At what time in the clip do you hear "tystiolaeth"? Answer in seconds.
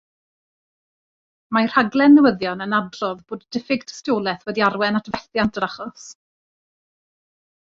3.91-4.49